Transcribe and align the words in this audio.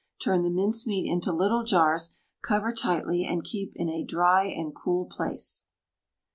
Turn 0.19 0.41
the 0.41 0.49
mincemeat 0.49 1.05
into 1.05 1.31
little 1.31 1.63
jars, 1.63 2.17
cover 2.41 2.71
tightly, 2.73 3.23
and 3.23 3.43
keep 3.43 3.73
in 3.75 3.87
a 3.87 4.03
dry 4.03 4.45
and 4.45 4.73
cool 4.73 5.05
place. 5.05 5.65